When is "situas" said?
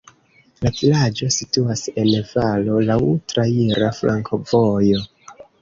1.35-1.83